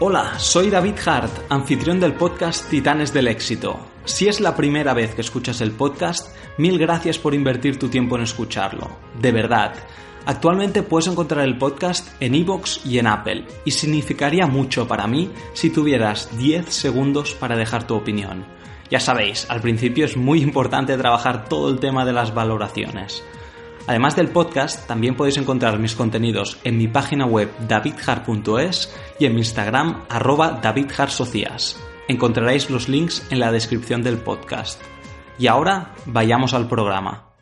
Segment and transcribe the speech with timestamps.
[0.00, 3.80] Hola, soy David Hart, anfitrión del podcast Titanes del Éxito.
[4.04, 8.14] Si es la primera vez que escuchas el podcast, mil gracias por invertir tu tiempo
[8.14, 8.92] en escucharlo.
[9.20, 9.74] De verdad.
[10.24, 15.32] Actualmente puedes encontrar el podcast en iVoox y en Apple, y significaría mucho para mí
[15.52, 18.46] si tuvieras 10 segundos para dejar tu opinión.
[18.90, 23.24] Ya sabéis, al principio es muy importante trabajar todo el tema de las valoraciones.
[23.88, 29.32] Además del podcast, también podéis encontrar mis contenidos en mi página web davidhar.es y en
[29.32, 31.82] mi Instagram arroba davidharsocias.
[32.06, 34.78] Encontraréis los links en la descripción del podcast.
[35.38, 37.32] Y ahora vayamos al programa.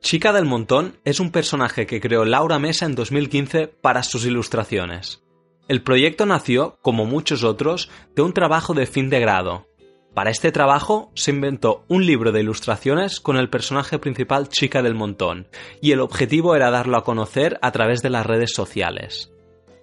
[0.00, 5.22] Chica del Montón es un personaje que creó Laura Mesa en 2015 para sus ilustraciones.
[5.68, 9.69] El proyecto nació, como muchos otros, de un trabajo de fin de grado,
[10.14, 14.94] para este trabajo se inventó un libro de ilustraciones con el personaje principal Chica del
[14.94, 15.46] Montón,
[15.80, 19.32] y el objetivo era darlo a conocer a través de las redes sociales.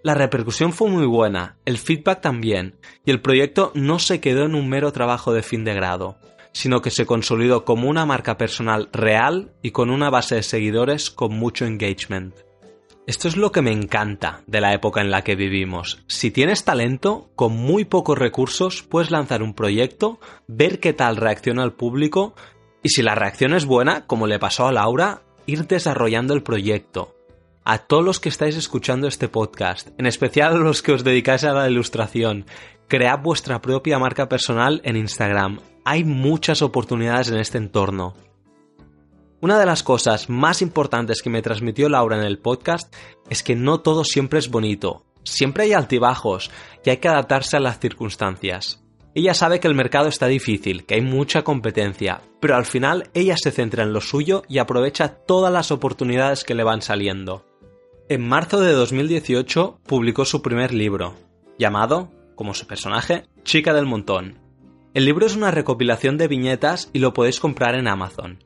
[0.04, 2.76] La repercusión fue muy buena, el feedback también,
[3.06, 6.18] y el proyecto no se quedó en un mero trabajo de fin de grado,
[6.52, 11.10] sino que se consolidó como una marca personal real y con una base de seguidores
[11.10, 12.47] con mucho engagement.
[13.08, 16.04] Esto es lo que me encanta de la época en la que vivimos.
[16.08, 20.20] Si tienes talento, con muy pocos recursos puedes lanzar un proyecto,
[20.50, 22.36] ver qué tal reacciona el público
[22.84, 27.16] y si la reacción es buena, como le pasó a Laura, ir desarrollando el proyecto.
[27.64, 31.46] A todos los que estáis escuchando este podcast, en especial a los que os dedicáis
[31.46, 32.46] a la ilustración,
[32.90, 35.62] cread vuestra propia marca personal en Instagram.
[35.86, 38.16] Hay muchas oportunidades en este entorno.
[39.40, 42.92] Una de las cosas más importantes que me transmitió Laura en el podcast
[43.30, 46.50] es que no todo siempre es bonito, siempre hay altibajos
[46.84, 48.84] y hay que adaptarse a las circunstancias.
[49.14, 53.36] Ella sabe que el mercado está difícil, que hay mucha competencia, pero al final ella
[53.38, 57.46] se centra en lo suyo y aprovecha todas las oportunidades que le van saliendo.
[58.10, 61.14] En marzo de 2018 publicó su primer libro,
[61.60, 64.40] llamado, como su personaje, Chica del Montón.
[64.96, 68.40] El libro es una recopilación de viñetas y lo podéis comprar en Amazon.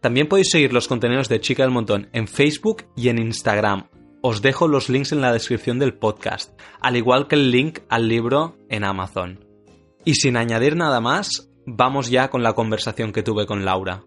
[0.00, 3.88] También podéis seguir los contenidos de Chica del Montón en Facebook y en Instagram.
[4.22, 8.08] Os dejo los links en la descripción del podcast, al igual que el link al
[8.08, 9.44] libro en Amazon.
[10.04, 14.04] Y sin añadir nada más, vamos ya con la conversación que tuve con Laura.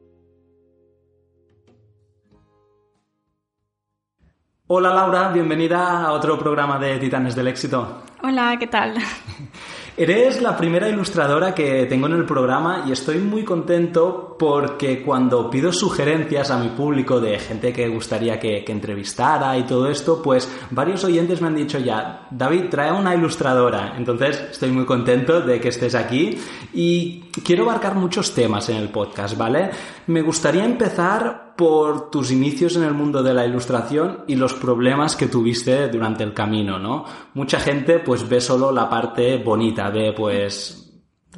[4.68, 8.04] Hola Laura, bienvenida a otro programa de Titanes del Éxito.
[8.22, 8.96] Hola, ¿qué tal?
[9.98, 15.50] Eres la primera ilustradora que tengo en el programa y estoy muy contento porque cuando
[15.50, 20.50] pido sugerencias a mi público de gente que gustaría que, entrevistara y todo esto, pues
[20.72, 23.96] varios oyentes me han dicho ya, David, trae una ilustradora.
[23.98, 26.38] Entonces estoy muy contento de que estés aquí
[26.74, 29.72] y quiero abarcar muchos temas en el podcast, ¿vale?
[30.08, 35.18] Me gustaría empezar por tus inicios en el mundo de la ilustración y los problemas
[35.18, 37.04] que tuviste durante el camino, ¿no?
[37.34, 40.90] Mucha gente pues ve solo la parte bonita, ve pues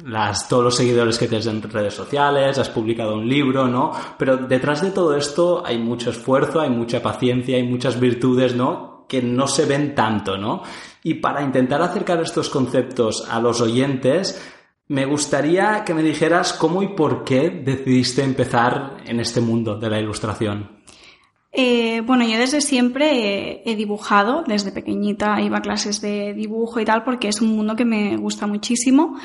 [0.06, 3.90] las, todos los seguidores que tienes en redes sociales, has publicado un libro, ¿no?
[4.16, 9.06] Pero detrás de todo esto hay mucho esfuerzo, hay mucha paciencia, hay muchas virtudes, ¿no?
[9.08, 10.62] Que no se ven tanto, ¿no?
[11.02, 14.40] Y para intentar acercar estos conceptos a los oyentes,
[14.88, 19.90] me gustaría que me dijeras cómo y por qué decidiste empezar en este mundo de
[19.90, 20.82] la ilustración.
[21.54, 26.84] Eh, bueno, yo desde siempre he, dibujado, desde pequeñita iba a clases de dibujo y
[26.84, 29.18] tal, porque es un mundo que me gusta muchísimo.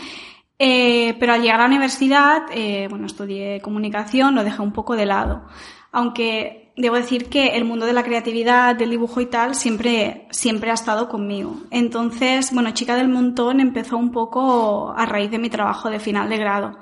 [0.59, 4.95] Eh, pero al llegar a la universidad, eh, bueno, estudié comunicación, lo dejé un poco
[4.95, 5.45] de lado.
[5.91, 10.69] Aunque debo decir que el mundo de la creatividad, del dibujo y tal, siempre, siempre
[10.69, 11.57] ha estado conmigo.
[11.71, 16.29] Entonces, bueno, Chica del Montón empezó un poco a raíz de mi trabajo de final
[16.29, 16.77] de grado.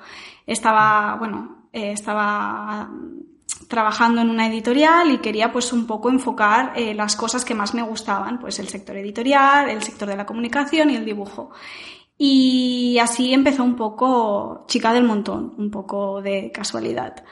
[0.46, 2.90] Estaba, bueno, eh, estaba
[3.70, 7.82] trabajando en una editorial y quería pues un poco enfocar las cosas que más me
[7.82, 11.52] gustaban, pues el sector editorial, el sector de la comunicación y el dibujo.
[12.18, 17.24] Y así empezó un poco Chica del Montón, un poco de casualidad.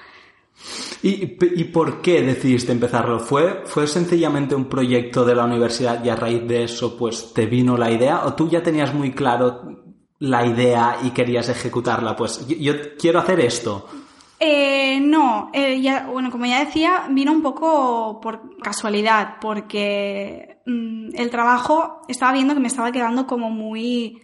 [1.01, 1.25] ¿Y,
[1.65, 3.19] por qué decidiste empezarlo?
[3.19, 7.45] ¿Fue, ¿Fue sencillamente un proyecto de la universidad y a raíz de eso pues te
[7.45, 8.25] vino la idea?
[8.25, 9.83] ¿O tú ya tenías muy claro
[10.19, 12.15] la idea y querías ejecutarla?
[12.15, 13.85] Pues yo, quiero hacer esto.
[14.39, 21.09] Eh, no, eh, ya, bueno, como ya decía, vino un poco por casualidad, porque mm,
[21.15, 24.22] el trabajo estaba viendo que me estaba quedando como muy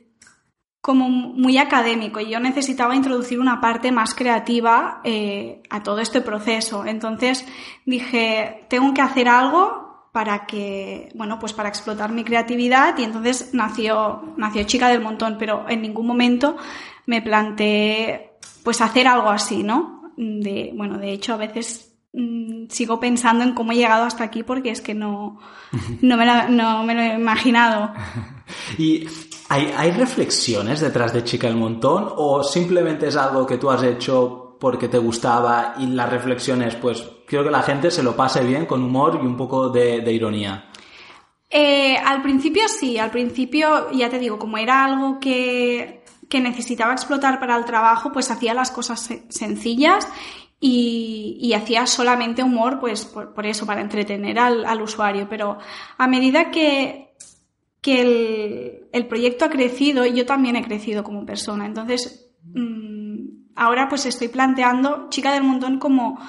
[0.82, 6.22] como muy académico y yo necesitaba introducir una parte más creativa eh, a todo este
[6.22, 6.86] proceso.
[6.86, 7.46] Entonces
[7.86, 13.54] dije, tengo que hacer algo para que, bueno, pues para explotar mi creatividad y entonces
[13.54, 16.58] nació, nació Chica del Montón, pero en ningún momento
[17.06, 20.14] me planteé pues hacer algo así, ¿no?
[20.16, 24.44] De, bueno, de hecho a veces mm, sigo pensando en cómo he llegado hasta aquí
[24.44, 25.40] porque es que no,
[26.02, 27.94] no, me, no me lo he imaginado.
[28.78, 29.06] y
[29.52, 34.58] ¿Hay, reflexiones detrás de Chica el Montón o simplemente es algo que tú has hecho
[34.60, 38.68] porque te gustaba y las reflexiones, pues quiero que la gente se lo pase bien
[38.68, 40.70] con humor y un poco de, ironía?
[41.50, 47.40] Eh, al principio sí, al principio ya te digo, como era algo que, necesitaba explotar
[47.40, 50.08] para el trabajo, pues hacía las cosas sencillas
[50.60, 55.26] y, hacía solamente humor, pues por, eso, para entretener al, usuario.
[55.28, 55.58] Pero
[55.98, 57.09] a medida que
[57.82, 61.66] que el, proyecto ha crecido y yo también he crecido como persona.
[61.66, 66.20] Entonces, mm, ahora pues estoy planteando Chica del Montón como,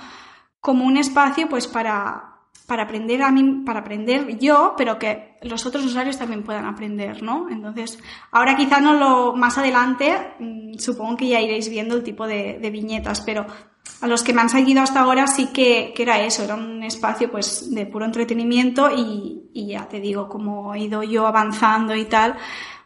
[0.61, 5.67] como un espacio pues para, para aprender a mí, para aprender yo, pero que los
[5.67, 7.49] otros usuarios también puedan aprender, ¿no?
[7.51, 7.99] Entonces,
[8.31, 12.71] ahora quizá no lo, más adelante, mm, supongo que ya iréis viendo el tipo de
[12.71, 13.47] viñetas, pero
[14.01, 17.31] a los que me han seguido hasta ahora sí que, era eso, era un espacio
[17.31, 22.37] pues de puro entretenimiento y, ya te digo, como he ido yo avanzando y tal,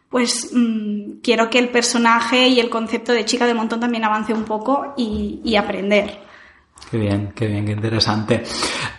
[0.09, 4.33] pues mm, quiero que el personaje y el concepto de chica de montón también avance
[4.33, 6.19] un poco y, aprender.
[6.91, 8.43] Qué bien, qué bien, qué interesante.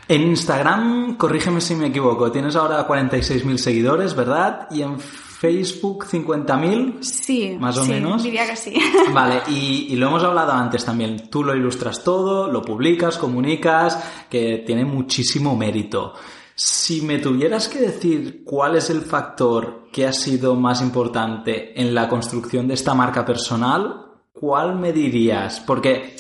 [0.09, 4.69] En Instagram, corrígeme si me equivoco, tienes ahora 46.000 seguidores, ¿verdad?
[4.71, 4.97] Y en
[5.39, 7.03] Facebook 50.000.
[7.03, 7.57] Sí.
[7.61, 8.23] Más o sí, menos.
[8.23, 8.75] Diría que sí.
[9.13, 11.29] Vale, y, lo hemos hablado antes también.
[11.29, 16.15] Tú lo ilustras todo, lo publicas, comunicas, que tiene muchísimo mérito.
[16.55, 21.95] Si me tuvieras que decir cuál es el factor que ha sido más importante en
[21.95, 25.61] la construcción de esta marca personal, ¿cuál me dirías?
[25.61, 26.17] Porque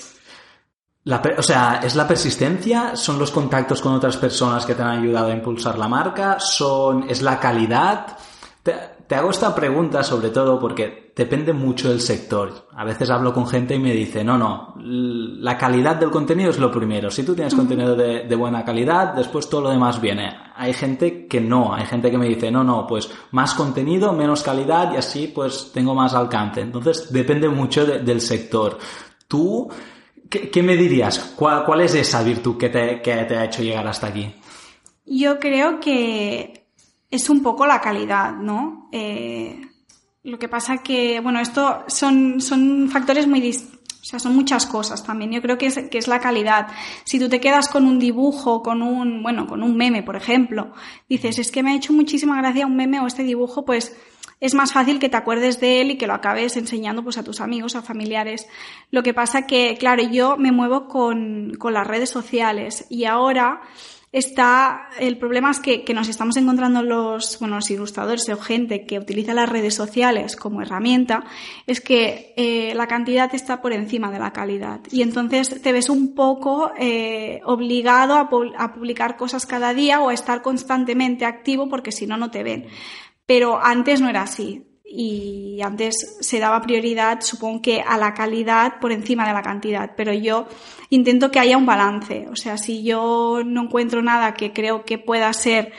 [1.04, 2.96] la, o sea, ¿es la persistencia?
[2.96, 6.38] ¿Son los contactos con otras personas que te han ayudado a impulsar la marca?
[6.38, 8.18] ¿Son, ¿Es la calidad?
[8.62, 12.68] Te, hago esta pregunta sobre todo porque depende mucho del sector.
[12.74, 16.58] A veces hablo con gente y me dice, no, no, la calidad del contenido es
[16.58, 17.10] lo primero.
[17.10, 20.30] Si tú tienes contenido de, buena calidad, después todo lo demás viene.
[20.56, 24.42] Hay gente que no, hay gente que me dice, no, no, pues más contenido, menos
[24.42, 26.60] calidad y así pues tengo más alcance.
[26.60, 28.78] Entonces depende mucho del sector.
[29.28, 29.68] Tú,
[30.28, 31.34] ¿qué, me dirías?
[31.36, 34.34] ¿Cuál, es esa virtud que te, que te ha hecho llegar hasta aquí?
[35.06, 36.65] Yo creo que
[37.10, 38.88] es un poco la calidad, ¿no?
[38.92, 39.60] Eh,
[40.22, 43.40] lo que pasa que, bueno, esto son, son factores muy
[44.06, 45.32] o sea, son muchas cosas también.
[45.32, 46.68] Yo creo que es, que es la calidad.
[47.02, 50.72] Si tú te quedas con un dibujo, con un, bueno, con un meme, por ejemplo,
[51.08, 53.96] dices, es que me ha hecho muchísima gracia un meme o este dibujo, pues
[54.38, 57.24] es más fácil que te acuerdes de él y que lo acabes enseñando pues a
[57.24, 58.46] tus amigos, a familiares.
[58.92, 63.62] Lo que pasa que, claro, yo me muevo con, con las redes sociales y ahora,
[64.18, 68.98] está, el problema es que, nos estamos encontrando los, bueno, los ilustradores o gente que
[68.98, 71.24] utiliza las redes sociales como herramienta,
[71.66, 74.80] es que eh, la cantidad está por encima de la calidad.
[74.90, 80.08] Y entonces te ves un poco eh, obligado a, a publicar cosas cada día o
[80.08, 82.66] a estar constantemente activo porque si no, no te ven.
[83.26, 88.78] Pero antes no era así y antes se daba prioridad, supongo que a la calidad
[88.80, 90.46] por encima de la cantidad, pero yo
[90.90, 92.28] intento que haya un balance.
[92.30, 95.72] O sea, si yo no encuentro nada que creo que pueda ser,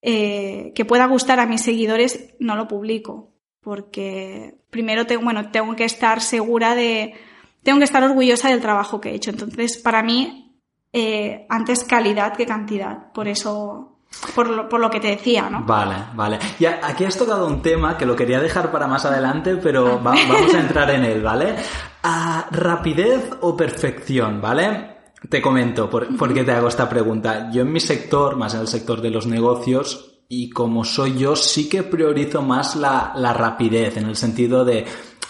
[0.00, 3.34] eh, que pueda gustar a mis seguidores, no lo publico.
[3.60, 7.14] Porque primero tengo, bueno, tengo que estar segura de,
[7.62, 9.30] tengo que estar orgullosa del trabajo que he hecho.
[9.30, 10.58] Entonces, para mí,
[10.92, 13.12] eh, antes calidad que cantidad.
[13.12, 13.93] Por eso
[14.34, 15.64] por lo, por lo, que te decía, ¿no?
[15.64, 16.38] Vale, vale.
[16.58, 20.54] Y aquí has tocado un tema que lo quería dejar para más adelante, pero vamos
[20.54, 21.56] a entrar en él, ¿vale?
[22.02, 24.94] ¿A rapidez o perfección, ¿vale?
[25.28, 27.50] Te comento por, qué te hago esta pregunta.
[27.50, 31.36] Yo en mi sector, más en el sector de los negocios, y como soy yo,
[31.36, 34.84] sí que priorizo más la, la rapidez, en el sentido de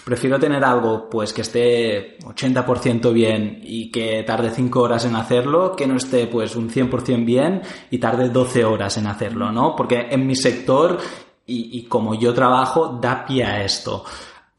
[0.05, 5.75] prefiero tener algo pues que esté 80% bien y que tarde 5 horas en hacerlo,
[5.75, 9.75] que no esté pues un 100% bien y tarde 12 horas en hacerlo, ¿no?
[9.75, 10.99] Porque en mi sector
[11.47, 14.05] y, como yo trabajo da pie a esto.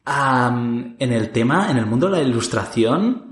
[0.08, 3.25] en el tema, en el mundo de la ilustración,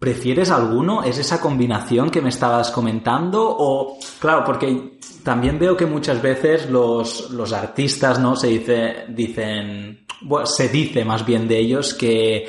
[0.00, 1.02] ¿Prefieres alguno?
[1.02, 3.46] ¿Es esa combinación que me estabas comentando?
[3.46, 8.34] O, claro, porque también veo que muchas veces los, los artistas, ¿no?
[8.34, 12.48] Se dice, dicen, bueno, se dice más bien de ellos que,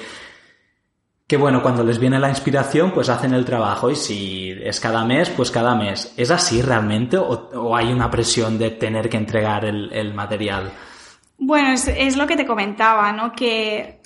[1.27, 5.05] que bueno, cuando les viene la inspiración, pues hacen el trabajo y si es cada
[5.05, 6.13] mes, pues cada mes.
[6.17, 10.71] ¿Es así realmente o, hay una presión de tener que entregar el, material?
[11.37, 13.31] Bueno, es, lo que te comentaba, ¿no?
[13.31, 14.00] Que,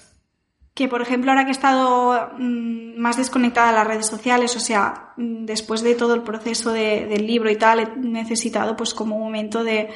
[0.76, 4.60] que, por ejemplo, ahora que he estado mm, más desconectada de las redes sociales, o
[4.60, 9.16] sea, mm, después de todo el proceso del libro y tal, he necesitado pues como
[9.16, 9.90] un momento de,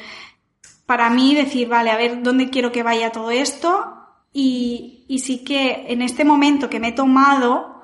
[0.86, 3.94] para mí, decir, vale, a ver, ¿dónde quiero que vaya todo esto?
[4.32, 7.82] Y, y sí que en este momento que me he tomado,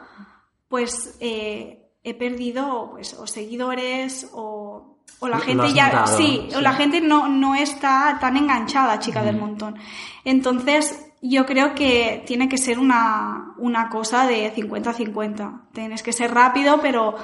[0.69, 6.73] pues eh, he perdido pues, o seguidores o, o la gente ya, sí, o la
[6.73, 9.77] gente no, no está tan enganchada, chica del montón.
[10.25, 15.61] Entonces, yo creo que tiene que ser una, una cosa de 50-50.
[15.73, 17.17] Tienes que ser rápido, pero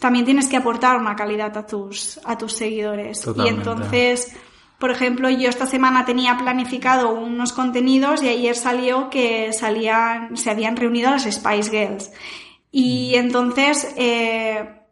[0.00, 3.26] también tienes que aportar una calidad a tus, a tus seguidores.
[3.36, 4.36] Y entonces,
[4.78, 10.50] por ejemplo, yo esta semana tenía planificado unos contenidos y ayer salió que salían, se
[10.50, 12.10] habían reunido las Spice Girls.
[12.70, 13.18] Y mm.
[13.18, 14.82] entonces, eh,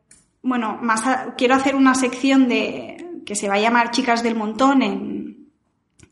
[0.42, 1.02] bueno, más
[1.36, 5.23] quiero hacer una sección de que se va a llamar Chicas del Montón en,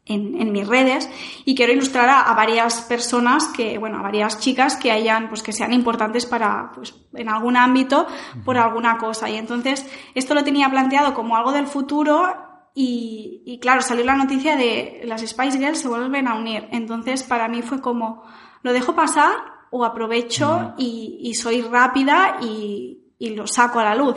[0.04, 1.08] en, en mis redes
[1.44, 5.52] y quiero ilustrar a, varias personas que, bueno, a varias chicas que hayan, pues que
[5.52, 8.06] sean importantes para, pues, en algún ámbito
[8.44, 9.30] por alguna cosa.
[9.30, 12.34] Y entonces, esto lo tenía planteado como algo del futuro
[12.74, 16.68] y, claro, salió la noticia de las Spice Girls se vuelven a unir.
[16.72, 18.22] Entonces, para mí fue como,
[18.62, 19.36] ¿lo dejo pasar
[19.70, 22.98] o aprovecho y, soy rápida y,
[23.36, 24.16] lo saco a la luz?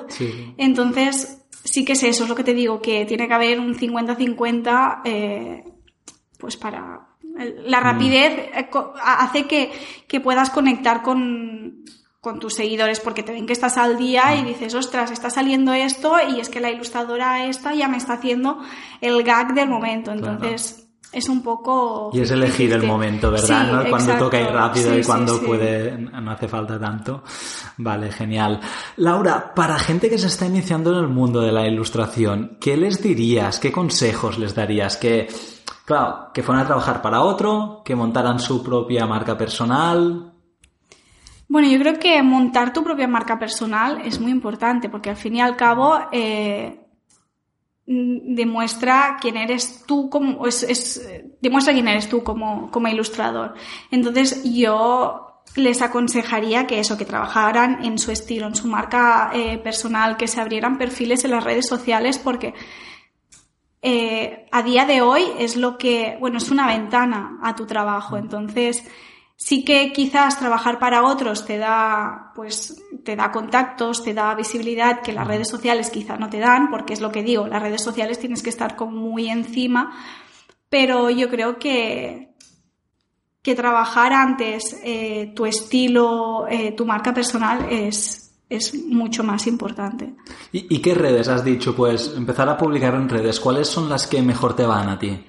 [0.57, 3.75] Entonces, sí que es eso, es lo que te digo, que tiene que haber un
[3.75, 5.63] 50-50, eh,
[6.39, 7.07] pues para...
[7.65, 8.69] La rapidez eh,
[9.03, 9.71] hace que,
[10.07, 11.83] que puedas conectar con,
[12.21, 15.73] con tus seguidores porque te ven que estás al día y dices, ostras, está saliendo
[15.73, 18.59] esto y es que la ilustradora esta ya me está haciendo
[19.01, 20.11] el gag del momento.
[20.11, 22.09] Entonces, es un poco...
[22.13, 23.85] Y es elegir el momento, ¿verdad?
[23.89, 27.23] Cuando toca ir rápido y cuando puede, no hace falta tanto.
[27.77, 28.59] Vale, genial.
[28.97, 33.03] Laura, para gente que se está iniciando en el mundo de la ilustración, ¿qué les
[33.03, 33.59] dirías?
[33.59, 34.97] ¿Qué consejos les darías?
[34.97, 35.27] Que,
[35.85, 40.33] claro, que fueran a trabajar para otro, que montaran su propia marca personal,
[41.47, 45.35] bueno, yo creo que montar tu propia marca personal es muy importante porque al fin
[45.35, 46.81] y al cabo eh,
[47.85, 51.07] demuestra quién eres tú como es,
[51.39, 53.53] demuestra quién eres tú como, como ilustrador.
[53.91, 59.59] Entonces yo les aconsejaría que eso, que trabajaran en su estilo, en su marca eh,
[59.59, 62.55] personal, que se abrieran perfiles en las redes sociales porque
[63.81, 68.17] eh, a día de hoy es lo que, bueno, es una ventana a tu trabajo.
[68.17, 68.83] Entonces,
[69.37, 75.01] Sí que quizás trabajar para otros te da, pues, te da contactos, te da visibilidad
[75.01, 77.83] que las redes sociales quizá no te dan, porque es lo que digo, las redes
[77.83, 79.93] sociales tienes que estar como muy encima,
[80.69, 82.33] pero yo creo que,
[83.41, 88.24] que trabajar antes eh, tu estilo, eh, tu marca personal es,
[88.55, 90.13] es mucho más importante.
[90.51, 91.75] ¿Y, ¿Y, qué redes has dicho?
[91.75, 93.39] Pues empezar a publicar en redes.
[93.39, 95.25] ¿Cuáles son las que mejor te van a ti?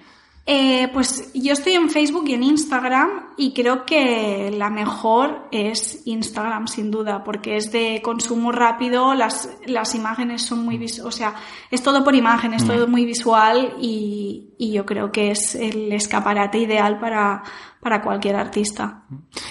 [0.48, 6.06] Eh, pues yo estoy en Facebook y en Instagram y creo que la mejor es
[6.06, 11.10] Instagram sin duda porque es de consumo rápido, las, las imágenes son muy visuales, o
[11.10, 11.34] sea,
[11.68, 12.90] es todo por imagen, es todo mm.
[12.92, 17.42] muy visual y, y yo creo que es el escaparate ideal para,
[17.80, 19.02] para cualquier artista.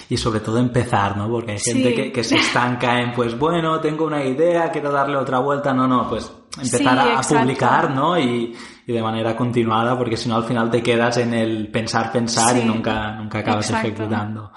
[0.09, 1.29] Y sobre todo empezar, ¿no?
[1.29, 5.17] Porque hay gente que, que, se estanca en, pues bueno, tengo una idea, quiero darle
[5.17, 8.17] otra vuelta, no, no, pues empezar a, publicar, ¿no?
[8.19, 8.55] Y,
[8.87, 12.57] y de manera continuada, porque si no al final te quedas en el pensar, pensar
[12.57, 14.51] y nunca, nunca acabas ejecutando.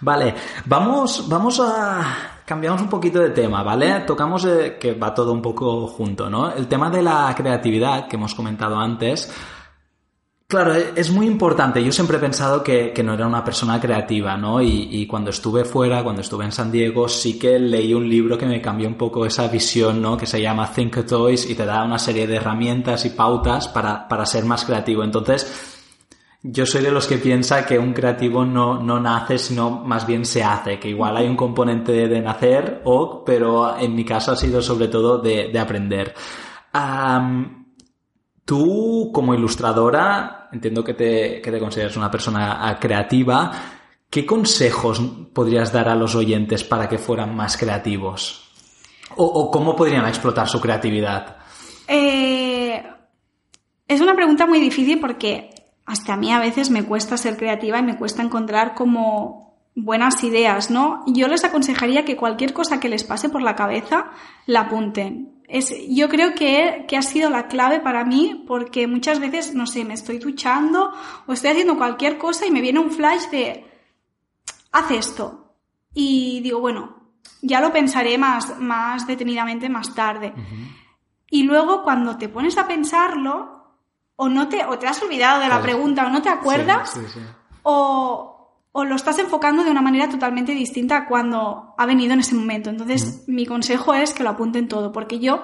[0.00, 0.34] Vale,
[0.66, 4.00] vamos, vamos a cambiamos un poquito de tema, ¿vale?
[4.00, 6.50] Tocamos eh, que va todo un poco junto, ¿no?
[6.50, 9.30] El tema de la creatividad que hemos comentado antes.
[10.50, 11.84] Claro, e, es muy importante.
[11.84, 14.62] Yo siempre he pensado que, no era una persona creativa, ¿no?
[14.62, 18.46] Y, cuando estuve fuera, cuando estuve en San Diego, sí que leí un libro que
[18.46, 20.16] me cambió un poco esa visión, ¿no?
[20.16, 24.08] Que se llama Think Toys y te da una serie de herramientas y pautas para,
[24.08, 25.04] para ser más creativo.
[25.04, 25.84] Entonces,
[26.42, 30.24] yo soy de los que piensa que un creativo no, no nace, sino más bien
[30.24, 34.36] se hace, que igual hay un componente de, nacer, o, pero en mi caso ha
[34.36, 36.14] sido sobre todo de aprender.
[38.48, 43.50] Tú, como ilustradora, entiendo que te, que te consideras una persona ah, creativa.
[44.10, 45.00] ¿Qué consejos
[45.32, 48.50] podrías dar a los oyentes para que fueran más creativos?
[49.16, 51.36] ¿O, cómo podrían explotar su creatividad?
[51.86, 52.82] Eh,
[53.86, 55.50] es una pregunta muy difícil porque
[55.86, 60.22] hasta a mí a veces me cuesta ser creativa y me cuesta encontrar como buenas
[60.24, 61.04] ideas, ¿no?
[61.06, 64.10] Yo les aconsejaría que cualquier cosa que les pase por la cabeza
[64.46, 69.18] la apunten es, yo creo que, que, ha sido la clave para mí porque muchas
[69.18, 70.92] veces, no sé, me estoy duchando
[71.26, 73.64] o estoy haciendo cualquier cosa y me viene un flash de,
[74.72, 75.54] haz esto.
[75.94, 76.98] y digo, bueno,
[77.42, 80.32] ya lo pensaré más, más detenidamente más tarde.
[81.30, 83.58] Y luego cuando te pones a pensarlo,
[84.16, 86.98] o no te, o te has olvidado de la pregunta, o no te acuerdas,
[87.62, 88.37] O,
[88.78, 92.34] o, lo estás enfocando de una manera totalmente distinta a cuando ha venido en ese
[92.34, 92.70] momento.
[92.70, 95.42] Entonces, mi consejo es que lo apunten todo, porque yo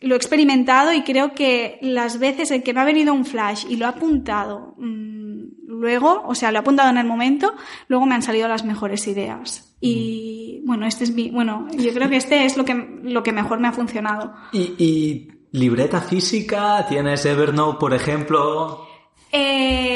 [0.00, 3.64] lo he experimentado y creo que las veces en que me ha venido un flash
[3.68, 5.18] y lo he apuntado mmm,
[5.66, 7.54] luego, o sea, lo he apuntado en el momento,
[7.88, 9.76] luego me han salido las mejores ideas.
[9.80, 13.32] Y bueno, este es mi, bueno, yo creo que este es lo que, lo que
[13.32, 14.34] mejor me ha funcionado.
[14.52, 16.86] ¿Y, y libreta física?
[16.88, 18.86] ¿Tienes Evernote, por ejemplo?
[19.30, 19.87] Eh,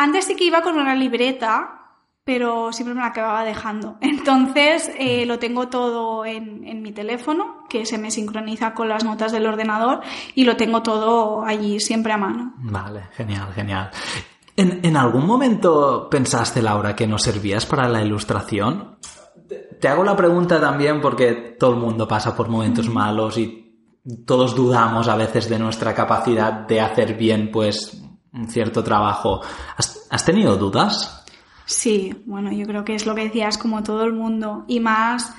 [0.00, 1.76] antes sí que iba con una libreta,
[2.24, 3.98] pero siempre me la acababa dejando.
[4.00, 9.04] Entonces eh, lo tengo todo en, en, mi teléfono, que se me sincroniza con las
[9.04, 10.00] notas del ordenador
[10.34, 12.54] y lo tengo todo allí siempre a mano.
[12.56, 13.90] Vale, genial, genial.
[14.56, 18.96] ¿En, en algún momento pensaste, Laura, que no servías para la ilustración?
[19.78, 23.60] Te hago la pregunta también porque todo el mundo pasa por momentos malos y
[24.26, 29.40] todos dudamos a veces de nuestra capacidad de hacer bien pues un cierto trabajo.
[29.76, 31.24] ¿Has, has tenido dudas?
[31.66, 35.32] Sí, bueno, yo creo que es lo que decías como todo el mundo y más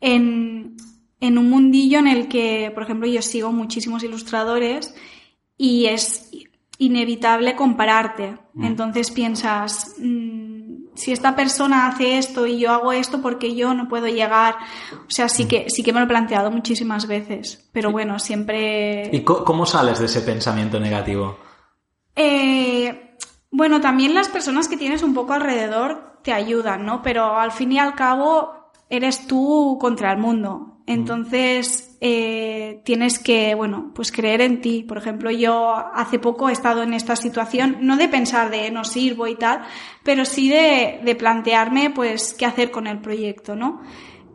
[0.00, 0.76] en,
[1.20, 4.94] en un mundillo en el que, por ejemplo, yo sigo muchísimos ilustradores
[5.56, 6.30] y es
[6.78, 8.38] inevitable compararte.
[8.54, 8.64] Mm.
[8.64, 13.88] Entonces piensas, mmm, si esta persona hace esto y yo hago esto, porque yo no
[13.88, 14.56] puedo llegar?
[14.92, 19.08] O sea, sí que, sí que me lo he planteado muchísimas veces, pero bueno, siempre...
[19.12, 21.38] ¿Y cómo sales de ese pensamiento negativo?
[22.16, 23.16] Eh,
[23.50, 27.02] bueno, también las personas que tienes un poco alrededor te ayudan, ¿no?
[27.02, 30.68] Pero al fin y al cabo eres tú contra el mundo.
[30.86, 34.82] Entonces, eh, tienes que, bueno, pues creer en ti.
[34.82, 38.84] Por ejemplo, yo hace poco he estado en esta situación, no de pensar de no
[38.84, 39.62] sirvo y tal,
[40.02, 43.80] pero sí de, de plantearme, pues, qué hacer con el proyecto, ¿no?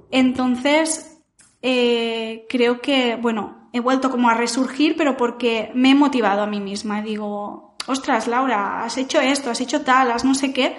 [0.09, 1.21] Entonces,
[1.61, 6.47] eh, creo que, bueno, he vuelto como a resurgir, pero porque me he motivado a
[6.47, 7.01] mí misma.
[7.01, 10.77] Digo, ostras, Laura, has hecho esto, has hecho tal, has no sé qué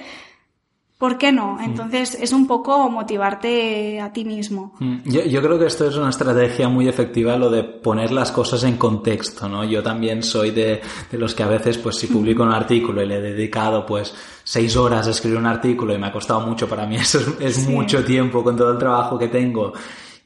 [0.99, 1.55] ¿Por qué no?
[1.55, 1.65] Mm.
[1.65, 4.75] Entonces es un poco motivarte a ti mismo.
[4.81, 4.97] Mm.
[5.05, 8.65] Yo, yo, creo que esto es una estrategia muy efectiva, lo de poner las cosas
[8.65, 9.65] en contexto, ¿no?
[9.65, 13.07] Yo también soy de, de los que a veces, pues si publico un artículo y
[13.07, 16.69] le he dedicado, pues, seis horas a escribir un artículo y me ha costado mucho,
[16.69, 17.71] para mí eso es, es sí.
[17.71, 19.73] mucho tiempo con todo el trabajo que tengo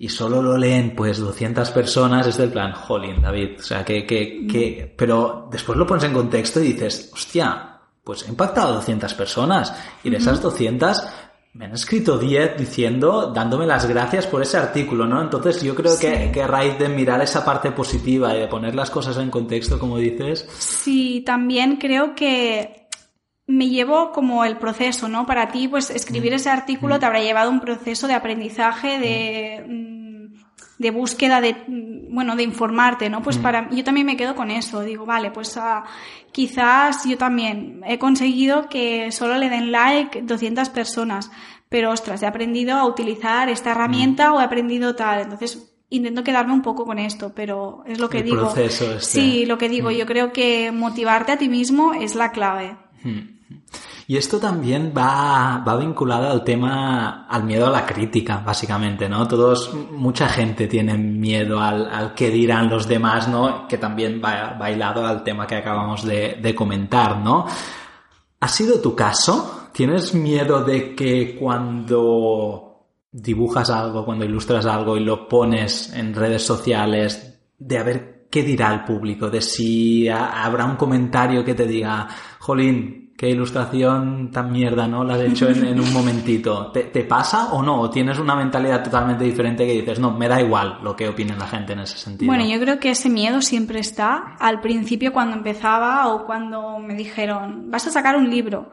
[0.02, 4.04] y solo lo leen pues 200 personas, es del plan, jolín, David, o sea, que,
[4.04, 8.76] que, que, pero después lo pones en contexto y dices, hostia, pues he impactado a
[8.78, 11.04] 200 personas y de esas 200
[11.52, 15.22] me han escrito 10 diciendo, dándome las gracias por ese artículo, ¿no?
[15.22, 16.08] Entonces yo creo sí.
[16.08, 19.30] que, que a raíz de mirar esa parte positiva y de poner las cosas en
[19.30, 20.48] contexto, como dices.
[20.58, 22.81] Sí, también creo que
[23.52, 25.26] me llevo como el proceso, ¿no?
[25.26, 26.36] Para ti, pues escribir mm.
[26.36, 26.98] ese artículo mm.
[27.00, 29.64] te habrá llevado un proceso de aprendizaje, de...
[29.68, 29.92] Mm
[30.82, 31.64] de búsqueda de,
[32.10, 33.22] bueno, de informarte, ¿no?
[33.22, 33.42] Pues mm.
[33.42, 34.82] para, yo también me quedo con eso.
[34.82, 35.82] Digo, vale, pues uh,
[36.32, 41.30] quizás yo también he conseguido que solo le den like 200 personas,
[41.68, 44.34] pero ostras, he aprendido a utilizar esta herramienta mm.
[44.34, 45.20] o he aprendido tal.
[45.20, 48.40] Entonces, intento quedarme un poco con esto, pero es lo que El digo.
[48.40, 49.04] Proceso este.
[49.04, 49.90] Sí, lo que digo.
[49.90, 49.94] Mm.
[49.94, 52.76] Yo creo que motivarte a ti mismo es la clave.
[53.04, 53.31] Mm.
[54.12, 59.26] Y esto también va, va vinculado al tema, al miedo a la crítica, básicamente, ¿no?
[59.26, 63.66] Todos, mucha gente tiene miedo al, al que dirán los demás, ¿no?
[63.66, 67.46] Que también va bailado al tema que acabamos de, de comentar, ¿no?
[68.38, 69.70] ¿Ha sido tu caso?
[69.72, 76.42] ¿Tienes miedo de que cuando dibujas algo, cuando ilustras algo y lo pones en redes
[76.42, 81.66] sociales, de a ver qué dirá el público, de si habrá un comentario que te
[81.66, 82.08] diga,
[82.40, 85.04] Jolín, qué ilustración tan mierda, ¿no?
[85.04, 86.72] La has hecho en, un momentito.
[86.72, 87.80] ¿Te, ¿Te, pasa o no?
[87.80, 91.36] ¿O tienes una mentalidad totalmente diferente que dices, no, me da igual lo que opine
[91.36, 92.26] la gente en ese sentido?
[92.26, 96.94] Bueno, yo creo que ese miedo siempre está al principio cuando empezaba o cuando me
[96.94, 98.72] dijeron, vas a sacar un libro.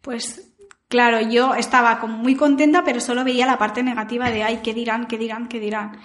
[0.00, 0.50] Pues
[0.88, 4.72] claro, yo estaba como muy contenta, pero solo veía la parte negativa de, ay, ¿qué
[4.72, 5.08] dirán?
[5.08, 5.46] ¿Qué dirán?
[5.46, 5.98] ¿Qué dirán?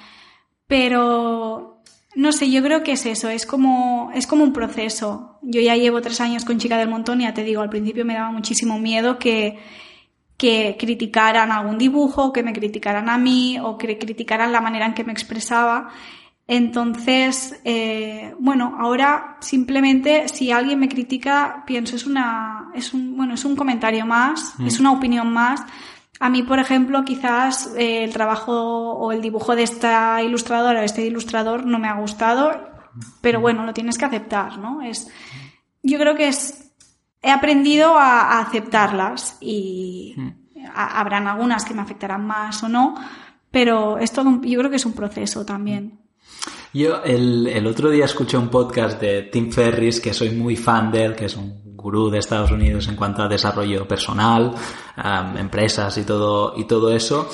[0.68, 1.75] Pero
[2.16, 5.38] no sé, yo creo que es eso, es como, es como un proceso.
[5.42, 8.06] Yo ya llevo tres años con Chica del Montón y ya te digo, al principio
[8.06, 9.60] me daba muchísimo miedo que,
[10.38, 14.94] que criticaran algún dibujo, que me criticaran a mí o que criticaran la manera en
[14.94, 15.90] que me expresaba.
[16.48, 23.34] Entonces, eh, bueno, ahora simplemente si alguien me critica, pienso es una, es un, bueno,
[23.34, 24.68] es un comentario más, mm.
[24.68, 25.62] es una opinión más,
[26.20, 30.84] a mí, por ejemplo, quizás eh, el trabajo o el dibujo de esta ilustradora o
[30.84, 32.52] este ilustrador no me ha gustado,
[33.22, 34.82] pero bueno, lo tienes que aceptar, ¿no?
[34.82, 35.10] Es,
[35.84, 36.72] yo creo que es,
[37.22, 40.16] he aprendido a, a aceptarlas y
[40.74, 42.96] habrán algunas que me afectarán más o no,
[43.52, 46.00] pero es todo yo creo que es un proceso también.
[46.74, 50.92] Yo el, el, otro día escuché un podcast de Tim Ferris, que soy muy fan
[50.92, 54.56] de él, que es un gurú de Estados Unidos en cuanto a desarrollo personal,
[55.38, 57.30] empresas y todo, y todo eso.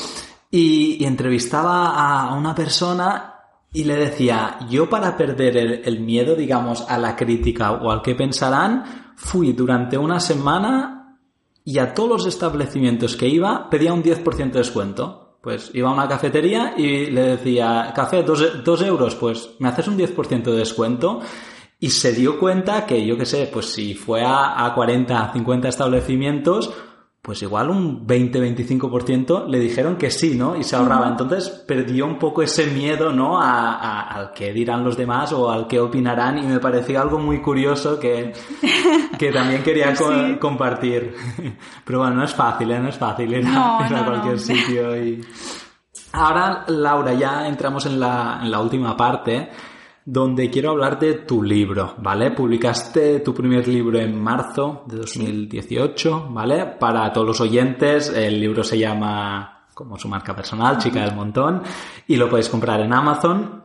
[0.51, 3.35] Y, entrevistaba a una persona
[3.71, 8.01] y le decía, yo para perder el, el, miedo, digamos, a la crítica o al
[8.01, 11.17] que pensarán, fui durante una semana
[11.63, 15.37] y a todos los establecimientos que iba pedía un 10% de descuento.
[15.41, 19.97] Pues iba a una cafetería y le decía, café, dos, euros, pues me haces un
[19.97, 21.21] 10% de descuento.
[21.83, 25.67] Y se dio cuenta que, yo qué sé, pues si fue a, a 40, 50
[25.67, 26.71] establecimientos,
[27.23, 30.55] pues igual un 20-25% le dijeron que sí, ¿no?
[30.55, 31.07] Y se ahorraba.
[31.07, 33.41] Entonces perdió un poco ese miedo, ¿no?
[33.41, 37.41] A, al que dirán los demás o al que opinarán y me pareció algo muy
[37.41, 38.31] curioso que,
[39.17, 39.95] que también quería
[40.39, 41.15] compartir.
[41.83, 42.79] Pero bueno, no es fácil, ¿eh?
[42.79, 45.19] No es fácil ir a, cualquier sitio y...
[46.13, 49.49] Ahora, Laura, ya entramos en la, en la última parte
[50.05, 52.31] donde quiero hablar de tu libro, ¿vale?
[52.31, 56.65] Publicaste tu primer libro en marzo de 2018, ¿vale?
[56.65, 61.61] Para todos los oyentes, el libro se llama, como su marca personal, Chica del Montón,
[62.07, 63.61] y lo podéis comprar en Amazon.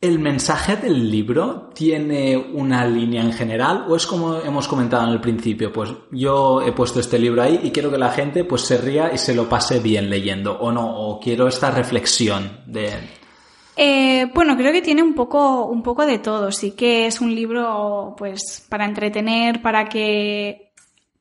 [0.00, 5.12] ¿El mensaje del libro tiene una línea en general o es como hemos comentado en
[5.12, 5.72] el principio?
[5.72, 9.12] Pues yo he puesto este libro ahí y quiero que la gente pues se ría
[9.14, 13.21] y se lo pase bien leyendo o no, o quiero esta reflexión de...
[13.76, 16.52] Eh, bueno, creo que tiene un poco, un poco de todo.
[16.52, 20.72] Sí que es un libro, pues, para entretener, para que,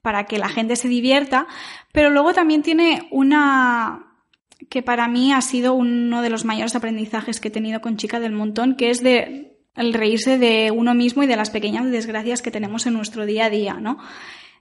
[0.01, 1.47] para que la gente se divierta,
[1.91, 4.07] pero luego también tiene una
[4.69, 8.19] que para mí ha sido uno de los mayores aprendizajes que he tenido con Chica
[8.19, 12.41] del Montón, que es de el reírse de uno mismo y de las pequeñas desgracias
[12.41, 13.97] que tenemos en nuestro día a día, ¿no?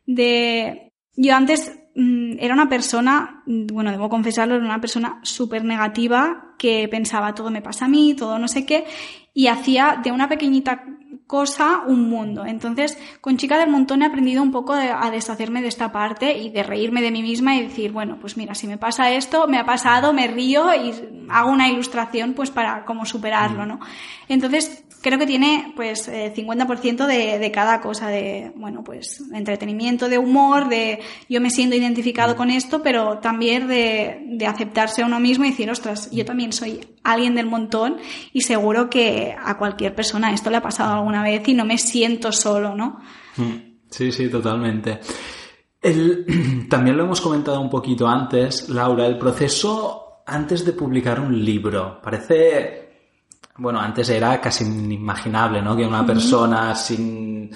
[0.07, 5.65] De yo antes Mm, era una persona, mm, bueno, debo confesarlo, era una persona súper
[5.65, 8.85] negativa que pensaba todo me pasa a mí, todo no sé qué,
[9.33, 10.85] y hacía de una pequeñita
[11.27, 12.45] cosa un mundo.
[12.45, 16.51] Entonces, con Chica del Montón he aprendido un poco a deshacerme de esta parte y
[16.51, 19.59] de reírme de mí misma y decir, bueno, pues mira, si me pasa esto, me
[19.59, 20.93] ha pasado, me río y
[21.31, 23.81] hago una ilustración pues para como superarlo, ¿no?
[24.29, 30.09] Entonces, creo que tiene pues 50% eh, de, de, cada cosa, de, bueno, pues entretenimiento,
[30.09, 35.07] de humor, de yo me siento identificado con esto, pero también de, de aceptarse a
[35.07, 37.97] uno mismo y decir, ostras, yo también soy alguien del montón
[38.33, 41.79] y seguro que a cualquier persona esto le ha pasado alguna vez y no me
[41.79, 43.01] siento solo, ¿no?
[43.37, 45.01] Mm, sí, sí, totalmente.
[45.81, 51.45] El, también lo hemos comentado un poquito antes, Laura, el proceso antes de publicar un
[51.45, 52.01] libro.
[52.03, 52.91] Parece
[53.61, 55.77] bueno, antes era casi inimaginable, ¿no?
[55.77, 57.51] Que una persona sin,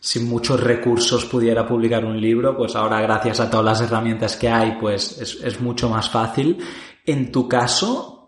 [0.00, 4.48] sin muchos recursos pudiera publicar un libro, pues ahora gracias a todas las herramientas que
[4.48, 6.56] hay, pues es, es mucho más fácil.
[7.04, 8.19] En tu caso,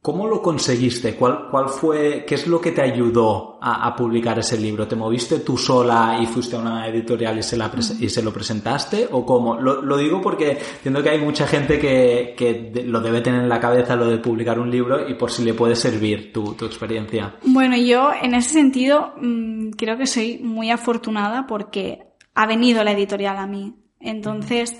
[0.00, 1.16] ¿Cómo lo conseguiste?
[1.16, 4.86] ¿Cuál, ¿Cuál fue, qué es lo que te ayudó a, publicar ese libro?
[4.86, 8.32] ¿Te moviste tú sola y fuiste a una editorial y se, la y se lo
[8.32, 9.08] presentaste?
[9.10, 9.60] ¿O cómo?
[9.60, 13.48] Lo, lo, digo porque entiendo que hay mucha gente que, que, lo debe tener en
[13.48, 16.64] la cabeza lo de publicar un libro y por si le puede servir tu, tu
[16.64, 17.34] experiencia.
[17.42, 22.92] Bueno, yo en ese sentido mm, creo que soy muy afortunada porque ha venido la
[22.92, 23.74] editorial a mí.
[23.98, 24.78] Entonces,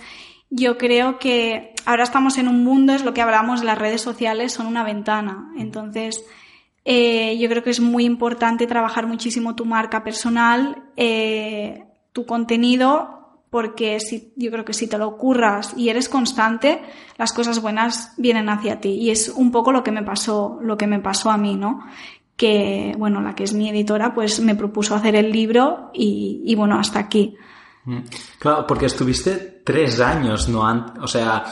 [0.51, 4.53] yo creo que ahora estamos en un mundo, es lo que hablamos, las redes sociales
[4.53, 5.53] son una ventana.
[5.57, 6.25] Entonces,
[6.85, 13.43] eh, yo creo que es muy importante trabajar muchísimo tu marca personal, eh, tu contenido,
[13.51, 16.83] porque si, yo creo que si te lo ocurras y eres constante,
[17.17, 18.91] las cosas buenas vienen hacia ti.
[18.91, 21.85] Y es un poco lo que me pasó, lo que me pasó a mí, ¿no?
[22.37, 26.55] Que, bueno, la que es mi editora, pues me propuso hacer el libro y, y
[26.55, 27.37] bueno, hasta aquí.
[27.85, 28.01] Mm.
[28.39, 30.63] Claro, porque estuviste tres años, ¿no?
[31.03, 31.45] O sea,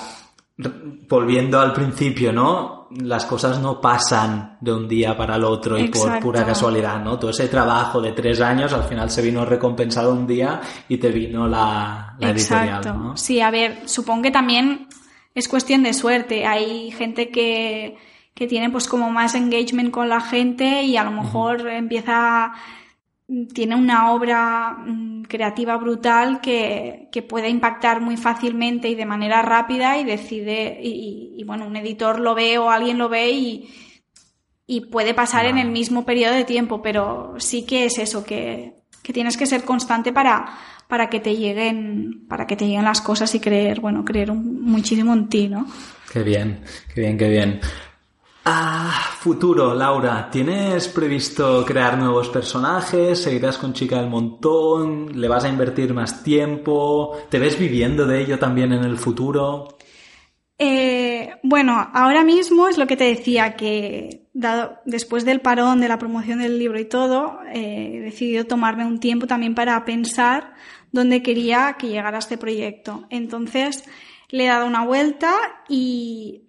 [1.07, 2.89] volviendo al principio, ¿no?
[3.03, 7.19] Las cosas no pasan de un día para el otro y por pura casualidad, ¿no?
[7.19, 11.11] Todo ese trabajo de tres años al final se vino recompensado un día y te
[11.11, 13.19] vino la, la editorial, ¿no?
[13.19, 14.89] Sí, a ver, supongo que también
[15.35, 16.47] es cuestión de suerte.
[16.47, 17.99] Hay gente que,
[18.33, 22.55] que tiene pues como más engagement con la gente y a lo mejor empieza
[23.53, 29.43] tiene una obra mm, creativa brutal que, que, puede impactar muy fácilmente y de manera
[29.43, 33.69] rápida y decide, y, bueno, un editor lo ve o alguien lo ve y,
[34.67, 38.75] y puede pasar en el mismo periodo de tiempo, pero sí que es eso, que,
[39.03, 40.47] que tienes que ser constante para,
[40.87, 45.13] para que te lleguen, para que te lleguen las cosas y creer, bueno, creer muchísimo
[45.13, 45.67] en ti, ¿no?
[46.13, 46.63] Qué bien,
[46.95, 47.61] qué bien, qué bien.
[48.49, 53.21] Ah, futuro, Laura, ¿tienes previsto crear nuevos personajes?
[53.21, 55.21] ¿Seguirás con Chica del Montón?
[55.21, 57.19] ¿Le vas a invertir más tiempo?
[57.29, 59.79] ¿Te ves viviendo de ello también en el futuro?
[60.59, 65.89] Eh, bueno, ahora mismo es lo que te decía, que dado, después del parón de
[65.89, 70.55] la promoción del libro y todo, eh, he decidido tomarme un tiempo también para pensar
[70.93, 73.09] dónde quería que llegara este proyecto.
[73.11, 73.83] Entonces,
[74.29, 75.35] le he dado una vuelta
[75.69, 76.47] y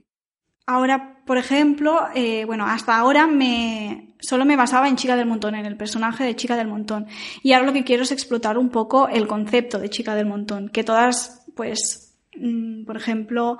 [0.67, 5.55] ahora, por ejemplo, eh, bueno, hasta ahora me, solo me basaba en Chica del Montón,
[5.55, 7.07] en el personaje de Chica del Montón.
[7.41, 10.69] Y ahora lo que quiero es explotar un poco el concepto de Chica del Montón,
[10.69, 12.07] que todas, pues,
[12.39, 13.57] Mm, por ejemplo,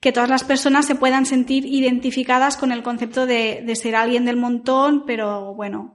[0.00, 4.36] que todas las personas se puedan sentir identificadas con el concepto de, ser alguien del
[4.36, 5.94] montón, pero bueno.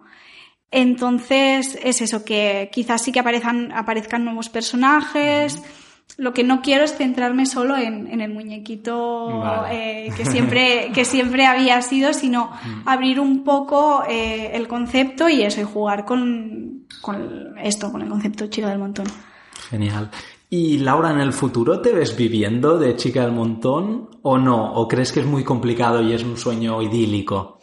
[0.71, 5.62] Entonces es eso, que quizás sí que aparezcan, aparezcan nuevos personajes.
[6.17, 11.45] Lo que no quiero es centrarme solo en, el muñequito eh, que, siempre, que siempre
[11.45, 12.52] había sido, sino
[12.86, 18.10] abrir un poco eh, el concepto y eso, y jugar con, con esto, con el
[18.10, 19.06] concepto chica del montón.
[19.69, 20.10] Genial.
[20.50, 24.74] ¿Y Laura, en el futuro te ves viviendo de chica del montón o no?
[24.74, 27.60] ¿O crees que es muy complicado y es un sueño idílico?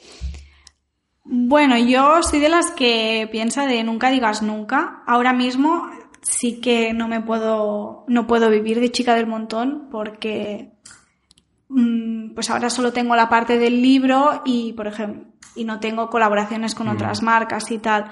[1.24, 5.02] Bueno, yo soy de las que piensa de nunca digas nunca.
[5.08, 5.90] Ahora mismo
[6.22, 10.72] sí que no me puedo, no puedo vivir de chica del montón porque
[11.68, 15.24] mm, pues ahora solo tengo la parte del libro y, por ejemplo,
[15.54, 16.90] y no tengo colaboraciones con mm.
[16.90, 18.10] otras marcas y tal.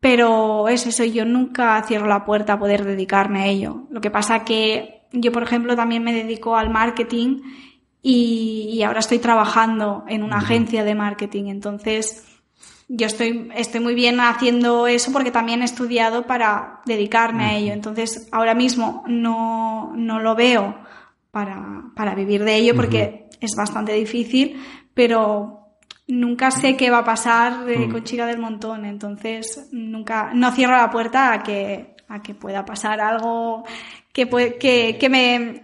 [0.00, 3.86] Pero es eso, yo nunca cierro la puerta a poder dedicarme a ello.
[3.90, 7.42] Lo que pasa que yo, por ejemplo, también me dedico al marketing
[8.02, 11.44] y, ahora estoy trabajando en una agencia de marketing.
[11.46, 12.29] Entonces,
[12.92, 17.72] yo estoy, estoy muy bien haciendo eso porque también he estudiado para dedicarme a ello.
[17.72, 20.74] Entonces, ahora mismo no, no lo veo
[21.30, 24.60] para, para vivir de ello porque es bastante difícil,
[24.92, 25.68] pero
[26.08, 27.92] nunca sé qué va a pasar eh, mm.
[27.92, 32.64] con Chica del Montón, entonces nunca, no cierro la puerta a que, a que pueda
[32.64, 33.62] pasar algo
[34.12, 35.62] que, que, que, me,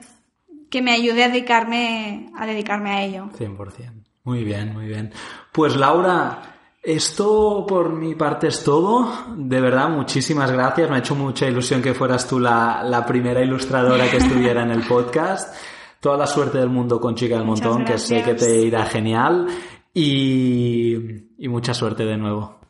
[0.70, 3.30] que me ayude a dedicarme, a dedicarme a ello.
[3.36, 4.04] 100%.
[4.22, 5.12] Muy bien, muy bien.
[5.52, 6.55] Pues Laura,
[6.86, 9.08] esto por mi parte es todo.
[9.36, 10.88] De verdad, muchísimas gracias.
[10.88, 14.70] Me ha hecho mucha ilusión que fueras tú la, la primera ilustradora que estuviera en
[14.70, 15.54] el podcast.
[16.00, 19.48] Toda la suerte del mundo con Chica del Montón, que sé que te irá genial
[19.92, 22.60] y, mucha suerte de nuevo.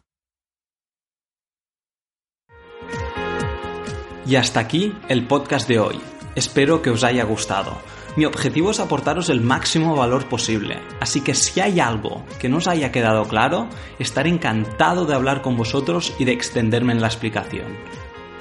[4.25, 6.01] Y hasta aquí el podcast de hoy.
[6.35, 7.73] Espero que os haya gustado.
[8.17, 12.57] Mi objetivo es aportaros el máximo valor posible, así que si hay algo que no
[12.57, 17.09] os haya quedado claro, estaré encantado de hablar con vosotros y de extenderme en la
[17.09, 17.77] explicación.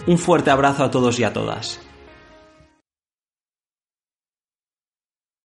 [0.08, 1.82] Un fuerte abrazo a todos y a todas.